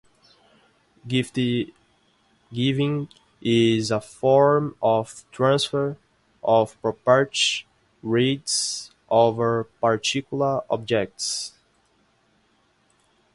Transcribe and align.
Gift-giving 1.07 1.73
is 3.39 3.91
a 3.91 4.01
form 4.01 4.75
of 4.81 5.23
transfer 5.31 5.95
of 6.43 6.81
property 6.81 7.67
rights 8.01 8.89
over 9.11 9.65
particular 9.79 10.63
objects. 10.71 11.53